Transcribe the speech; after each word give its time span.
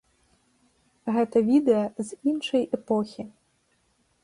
Гэта 1.17 1.37
відэа 1.51 1.83
з 2.09 2.19
іншай 2.33 2.63
эпохі. 2.81 3.23